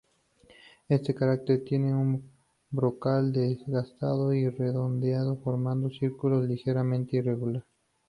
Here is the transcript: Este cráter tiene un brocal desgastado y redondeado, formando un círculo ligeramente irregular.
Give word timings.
Este 0.89 1.13
cráter 1.13 1.63
tiene 1.63 1.93
un 1.93 2.23
brocal 2.71 3.31
desgastado 3.31 4.33
y 4.33 4.49
redondeado, 4.49 5.35
formando 5.43 5.89
un 5.89 5.93
círculo 5.93 6.41
ligeramente 6.41 7.17
irregular. 7.17 7.63